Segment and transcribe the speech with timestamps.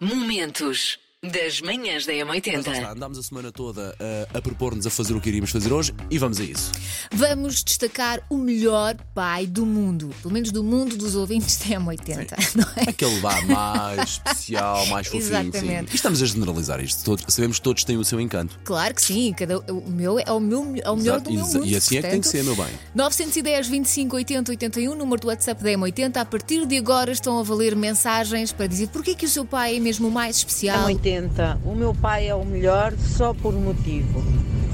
[0.00, 2.92] Momentos das manhãs da Mas lá está, M80.
[2.92, 3.94] andámos a semana toda
[4.32, 6.72] a, a propor-nos a fazer o que iríamos fazer hoje e vamos a isso.
[7.12, 12.30] Vamos destacar o melhor pai do mundo, pelo menos do mundo dos ouvintes da M80,
[12.56, 12.88] não é?
[12.88, 15.26] Aquele lá mais especial, mais fofinho.
[15.26, 15.48] Sim.
[15.48, 15.92] Exatamente.
[15.92, 17.04] E estamos a generalizar isto.
[17.04, 18.58] Todos, sabemos que todos têm o seu encanto.
[18.64, 21.44] Claro que sim, cada, o meu é o, meu, é o melhor Exato, do meu
[21.44, 21.68] exa- mundo.
[21.68, 22.74] e assim é que tem que portanto, ser, meu bem.
[22.94, 26.16] 910 25 80 81, número do WhatsApp da M80.
[26.16, 29.44] A partir de agora estão a valer mensagens para dizer porque é que o seu
[29.44, 30.88] pai é mesmo o mais especial.
[31.14, 31.60] 80.
[31.64, 34.22] O meu pai é o melhor só por um motivo.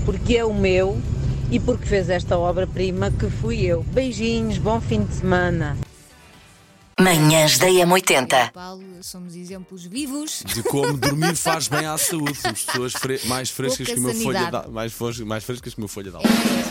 [0.05, 1.01] Porque é o meu
[1.51, 3.83] e porque fez esta obra-prima que fui eu.
[3.85, 5.77] Beijinhos, bom fim de semana.
[7.01, 8.53] Manhãs da M80.
[8.53, 10.43] Paulo, somos exemplos vivos.
[10.47, 12.35] De como dormir faz bem à saúde.
[12.35, 15.89] Somos pessoas fre- mais frescas Pouca que uma folha d'al- mais, mais frescas que uma
[15.89, 16.19] folha de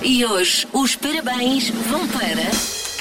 [0.08, 2.95] E hoje os parabéns vão para.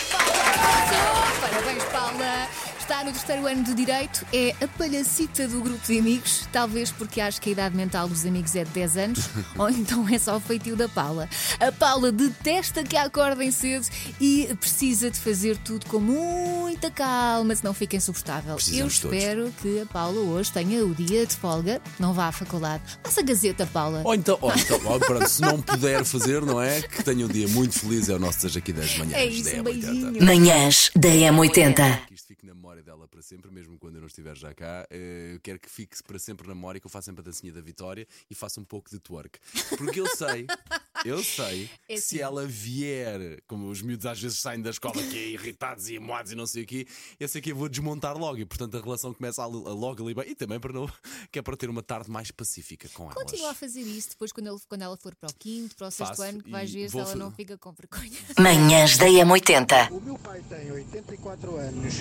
[2.85, 7.19] Está no terceiro ano de Direito, é a palhacita do grupo de amigos, talvez porque
[7.19, 9.19] acho que a idade mental dos amigos é de 10 anos,
[9.57, 11.27] ou então é só o feitio da Paula.
[11.59, 13.87] A Paula detesta que a acordem cedo
[14.21, 18.51] e precisa de fazer tudo com muita calma, senão fica insuportável.
[18.51, 19.17] Eu Precisamos todos.
[19.17, 22.83] espero que a Paula hoje tenha o dia de folga, não vá à faculdade.
[23.03, 24.03] Faça a gazeta, Paula.
[24.05, 26.83] Ou então, ou então ou pronto, se não puder fazer, não é?
[26.83, 28.11] Que tenha um dia muito feliz.
[28.11, 29.15] É o nosso Desejo aqui das manhãs.
[29.15, 29.63] é da isso, um M80.
[29.65, 30.23] beijinho.
[30.25, 32.01] Manhãs da M80.
[32.09, 34.87] Que isto fique na memória dela para sempre, mesmo quando eu não estiver já cá.
[34.91, 37.53] Eh, Eu quero que fique para sempre na memória, que eu faça sempre a dancinha
[37.53, 39.39] da vitória e faça um pouco de twerk.
[39.77, 40.47] Porque eu sei,
[41.05, 45.01] eu sei É que se ela vier, como os miúdos às vezes saem da escola
[45.01, 46.87] aqui irritados e amoados e não sei o quê,
[47.21, 50.03] eu sei que eu vou desmontar logo e portanto a relação começa a, a logo
[50.05, 50.31] ali bem.
[50.31, 50.91] E também para não,
[51.31, 53.15] que é para ter uma tarde mais pacífica com elas.
[53.15, 55.91] Continua a fazer isso depois quando, ele- quando ela for para o quinto, para o
[55.91, 58.19] sexto Faço ano, que vais ver se ela não fica com vergonha.
[58.39, 59.91] Manhãs da M80.
[59.91, 61.95] O meu pai tem 84 anos,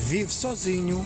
[0.00, 1.04] vive sozinho,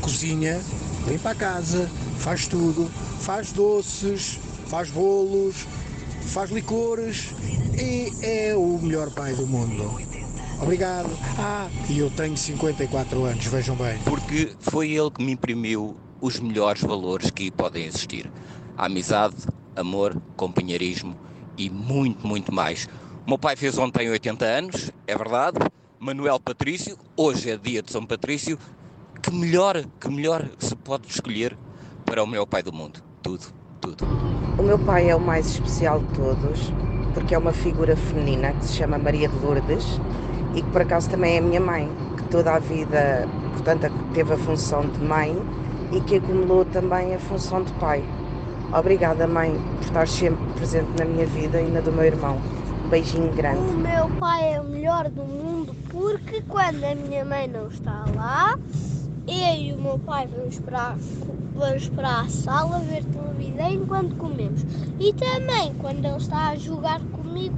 [0.00, 0.60] cozinha,
[1.06, 5.66] limpa a casa, faz tudo, faz doces, faz bolos,
[6.22, 7.30] faz licores
[7.78, 10.00] e é o melhor pai do mundo.
[10.60, 11.08] Obrigado.
[11.38, 13.98] Ah, e eu tenho 54 anos, vejam bem.
[14.04, 18.30] porque foi ele que me imprimiu os melhores valores que podem existir:
[18.76, 19.36] amizade,
[19.74, 21.16] amor, companheirismo
[21.56, 22.88] e muito, muito mais.
[23.26, 25.58] O meu pai fez ontem 80 anos, é verdade.
[26.02, 28.58] Manuel Patrício, hoje é dia de São Patrício.
[29.20, 31.54] Que melhor, que melhor se pode escolher
[32.06, 33.00] para o melhor pai do mundo?
[33.22, 33.44] Tudo,
[33.82, 34.06] tudo.
[34.58, 36.72] O meu pai é o mais especial de todos,
[37.12, 39.84] porque é uma figura feminina que se chama Maria de Lourdes
[40.54, 44.32] e que por acaso também é a minha mãe, que toda a vida, portanto, teve
[44.32, 45.36] a função de mãe
[45.92, 48.02] e que acumulou também a função de pai.
[48.72, 52.40] Obrigada, mãe, por estar sempre presente na minha vida e na do meu irmão.
[52.90, 53.60] Beijinho grande.
[53.60, 58.04] O meu pai é o melhor do mundo porque quando a minha mãe não está
[58.16, 58.58] lá,
[59.28, 60.96] eu e o meu pai vamos para,
[61.54, 64.66] vamos para a sala ver televisão enquanto comemos.
[64.98, 67.56] E também quando ele está a jogar comigo,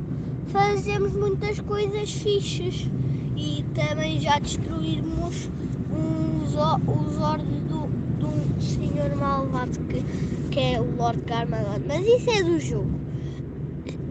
[0.48, 2.90] fazemos muitas coisas fixes.
[3.34, 5.48] E também já destruímos
[5.90, 7.88] uns, os ordens do,
[8.26, 10.02] um senhor malvado que,
[10.50, 11.80] que é o Lord Garmadon.
[11.86, 13.01] Mas isso é do jogo.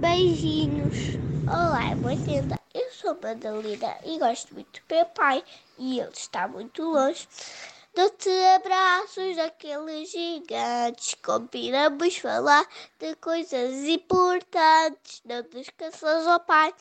[0.02, 1.14] Beijinhos.
[1.46, 2.60] Olá, 80.
[2.74, 5.44] Eu sou Madalena e gosto muito do meu pai
[5.78, 7.28] e ele está muito longe.
[7.94, 11.14] Dou-te abraços daqueles gigantes.
[11.24, 12.68] Combinamos falar
[12.98, 15.22] de coisas importantes.
[15.24, 16.74] Não te esqueças, ó pai.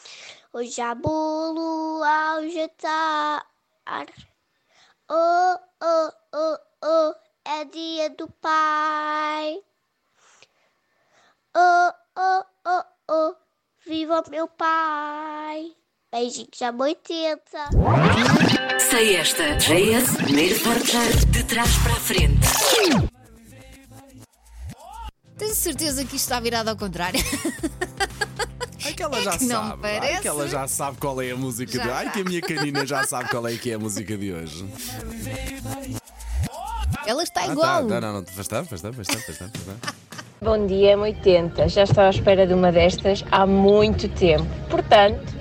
[0.55, 3.45] Hoje há bolo ao jantar.
[5.11, 7.15] Oh, oh, oh, oh.
[7.45, 9.63] É dia do pai.
[11.55, 13.35] Oh, oh, oh, oh,
[13.87, 15.73] viva o meu pai.
[16.13, 17.41] Beijinhos a 80.
[18.91, 19.57] Sei esta.
[19.57, 22.47] JS, primeiro portar de trás para a frente.
[25.39, 27.21] Tens certeza que isto está virado ao contrário?
[28.85, 29.87] Ai que ela já que não sabe.
[29.87, 30.21] Ai parece.
[30.23, 31.97] que ela já sabe qual é a música Já de hoje.
[31.99, 32.11] Ai tá.
[32.13, 34.69] que a minha canina já sabe qual é que é a música de hoje.
[37.07, 37.87] Ela está Ah, igual.
[37.87, 39.95] tá, não, não, tempo, faz tempo, faz tempo, faz tempo, faz tempo.
[40.43, 41.69] Bom dia, M80.
[41.69, 44.47] Já estava à espera de uma destas há muito tempo.
[44.71, 45.37] Portanto,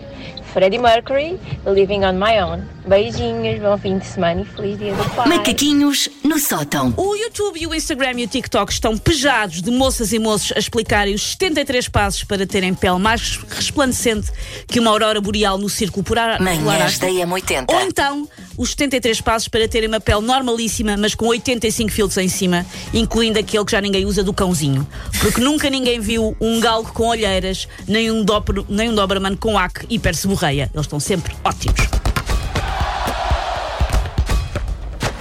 [0.51, 2.78] Freddie Mercury, Living on My Own.
[2.89, 5.27] Beijinhos, bom fim de semana e feliz dia do pai.
[5.27, 6.91] Macaquinhos no sótão.
[6.97, 10.59] O YouTube e o Instagram e o TikTok estão pejados de moças e moços a
[10.59, 14.31] explicarem os 73 passos para terem pele mais resplandecente
[14.67, 17.05] que uma aurora boreal no círculo polar Manhãs da ártico.
[17.05, 17.65] M80.
[17.71, 18.27] Ou então,
[18.57, 23.37] os 73 passos para terem uma pele normalíssima, mas com 85 filtros em cima, incluindo
[23.37, 24.87] aquele que já ninguém usa do cãozinho.
[25.21, 29.59] Porque nunca ninguém viu um galgo com olheiras, nem um, doper, nem um Doberman com
[29.59, 30.71] acne e perceborreia.
[30.73, 31.88] Eles estão sempre ótimos.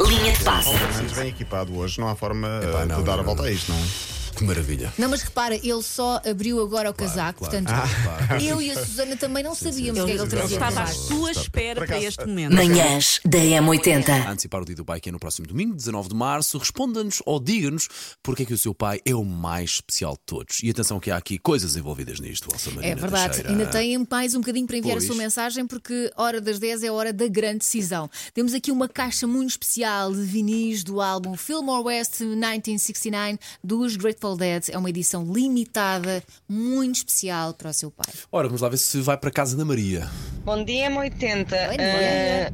[0.07, 0.71] Linha de passe.
[1.17, 3.49] Bem equipado hoje, não há forma Epá, eh, não, de dar não, a volta não.
[3.49, 4.18] a isto, não é?
[4.39, 4.93] Que maravilha.
[4.97, 7.69] Não, mas repara, ele só abriu agora o casaco, claro, portanto,
[8.05, 8.41] claro.
[8.45, 10.57] eu e a Susana também não sabíamos o que é que ele trazia.
[10.57, 12.55] estava à sua espera para este momento.
[12.55, 14.29] Manhãs da A M80.
[14.29, 16.57] antecipar o dia do pai que é no próximo domingo, 19 de março.
[16.59, 17.89] Responda-nos ou diga-nos
[18.23, 20.61] porque é que o seu pai é o mais especial de todos.
[20.63, 23.51] E atenção que há aqui coisas envolvidas nisto, Elsa Marina É verdade, Teixeira.
[23.51, 25.05] ainda tem mais um bocadinho para enviar Pois.
[25.05, 28.09] a sua mensagem, porque hora das 10 é a hora da grande decisão.
[28.33, 34.28] Temos aqui uma caixa muito especial de vinis do álbum Fillmore West 1969 dos Grateful
[34.37, 34.65] Dead.
[34.71, 38.13] É uma edição limitada, muito especial para o seu pai.
[38.31, 40.09] Ora, vamos lá ver se vai para casa da Maria.
[40.45, 41.69] Bom dia, M80.
[41.71, 42.53] Oi, Eh,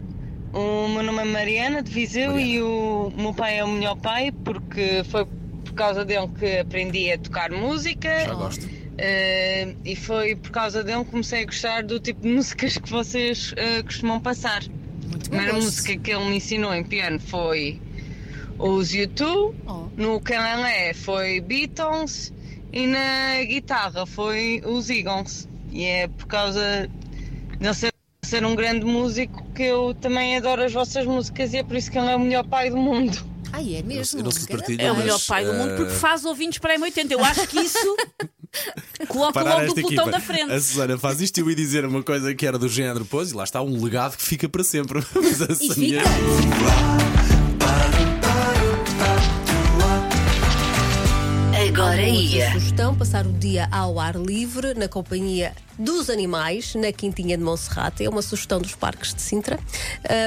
[0.52, 4.30] o meu nome é Mariana de Viseu e o meu pai é o melhor pai
[4.44, 5.24] porque foi
[5.64, 8.08] por causa dele que aprendi a tocar música.
[8.26, 8.68] Já gosto.
[8.96, 12.88] Eh, e foi por causa dele que comecei a gostar do tipo de músicas que
[12.90, 14.62] vocês eh, costumam passar.
[14.62, 17.80] Muito A bom primeira música que ele me ensinou em piano foi
[18.66, 19.86] os U2, Oh.
[19.96, 22.32] no canelé foi Beatles
[22.72, 25.48] e na guitarra foi os Eagles.
[25.70, 26.88] E é por causa
[27.60, 27.92] de ser,
[28.24, 31.90] ser um grande músico que eu também adoro as vossas músicas e é por isso
[31.90, 33.18] que ele é o melhor pai do mundo.
[33.52, 34.18] Ai, é mesmo?
[34.20, 36.58] eu não sei se partilho, É o melhor pai do mundo porque eh, faz ouvintes
[36.58, 37.10] para a M80.
[37.12, 37.96] Eu acho que isso
[39.08, 40.10] coloca Parar logo o pelotão equipa.
[40.10, 40.50] da frente.
[40.52, 43.30] A Susana faz isto e eu ia dizer uma coisa que era do género, pois,
[43.30, 45.00] e lá está um legado que fica para sempre.
[45.14, 47.23] Mas a E Susana- fica.
[51.74, 52.52] Agora ia.
[52.52, 58.04] sugestão: passar o dia ao ar livre, na companhia dos animais, na Quintinha de Monserrate.
[58.04, 59.58] É uma sugestão dos parques de Sintra.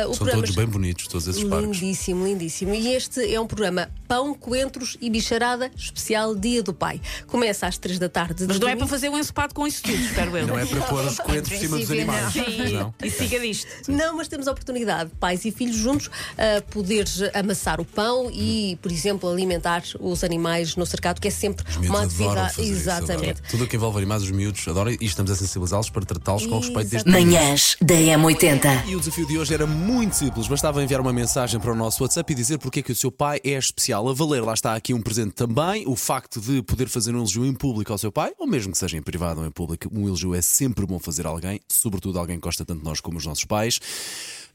[0.09, 1.79] O São todos bem bonitos, todos esses parques.
[1.79, 2.73] Lindíssimo, lindíssimo.
[2.73, 7.01] E este é um programa Pão, Coentros e Bicharada especial Dia do Pai.
[7.27, 8.35] Começa às 3 da tarde.
[8.35, 8.89] de Mas não é para domingo.
[8.89, 10.47] fazer um ensopado com isso tudo, espero eu.
[10.47, 12.33] Não é para pôr os coentros por cima dos animais.
[12.33, 12.93] Sim, Não.
[13.03, 13.67] e siga disto.
[13.87, 18.77] Não, mas temos a oportunidade, pais e filhos juntos, a poderes amassar o pão e,
[18.81, 22.51] por exemplo, alimentar os animais no cercado, que é sempre uma atividade.
[22.61, 23.13] isso, Exatamente.
[23.31, 23.49] adoram.
[23.49, 26.59] Tudo o que envolve animais, os miúdos adoram e estamos a sensibilizá-los para tratá-los com
[26.59, 28.87] respeito desde Manhãs da M80.
[28.87, 32.03] E o desafio de hoje era muito simples, bastava enviar uma mensagem para o nosso
[32.03, 33.96] WhatsApp e dizer porque é que o seu pai é especial.
[33.97, 37.43] A valer, lá está aqui um presente também, o facto de poder fazer um elogio
[37.43, 40.07] em público ao seu pai, ou mesmo que seja em privado ou em público, um
[40.07, 43.17] elogio é sempre bom fazer a alguém, sobretudo alguém que gosta tanto de nós como
[43.17, 43.79] os nossos pais.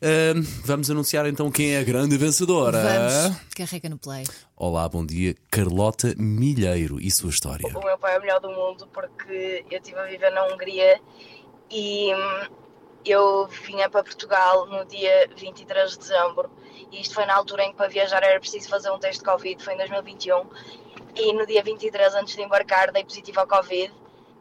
[0.00, 2.83] Ahm, vamos anunciar então quem é a grande vencedora.
[2.83, 4.25] Vamos, carrega no play.
[4.56, 7.67] Olá, bom dia, Carlota Milheiro e sua história.
[7.67, 11.00] O meu pai é o melhor do mundo porque eu estive a viver na Hungria
[11.69, 12.62] e hum,
[13.05, 16.51] eu vinha para Portugal no dia 23 de dezembro
[16.91, 19.25] e isto foi na altura em que para viajar era preciso fazer um teste de
[19.31, 20.47] Covid, foi em 2021
[21.17, 23.93] e no dia 23 antes de embarcar dei positivo ao Covid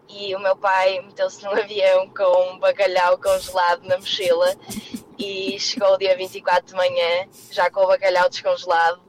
[0.10, 4.56] e o meu pai meteu-se num avião com um bacalhau congelado na mochila
[5.18, 9.02] e chegou o dia 24 de manhã já com o bacalhau descongelado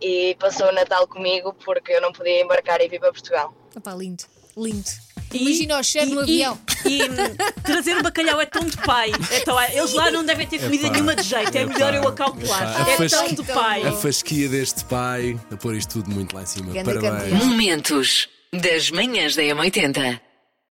[0.00, 3.54] e passou o Natal comigo porque eu não podia embarcar e vir para Portugal.
[3.74, 4.24] Opá, lindo,
[4.56, 5.05] lindo.
[5.40, 6.58] Imagina o cheiro no E- avião.
[6.84, 9.10] E, hum, trazer o bacalhau é tão de pai.
[9.30, 10.92] É tão- eles lá não devem ter comida Epá.
[10.92, 11.56] nenhuma de jeito.
[11.56, 12.12] É melhor eu a
[12.44, 13.82] Epá, É fasqui- tão de pai.
[13.86, 16.72] A fasquia deste pai, a pôr isto tudo muito lá em cima.
[16.72, 17.44] Ganda Parabéns.
[17.44, 20.20] Momentos das manhãs da M80.